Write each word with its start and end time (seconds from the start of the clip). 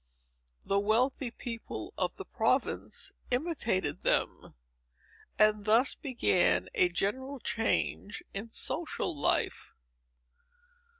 The 0.65 0.79
wealthy 0.79 1.29
people 1.29 1.93
of 1.95 2.15
the 2.15 2.25
province 2.25 3.11
imitated 3.29 4.01
them; 4.01 4.55
and 5.37 5.63
thus 5.63 5.93
began 5.93 6.69
a 6.73 6.89
general 6.89 7.39
change 7.39 8.23
in 8.33 8.49
social 8.49 9.15
life. 9.15 9.75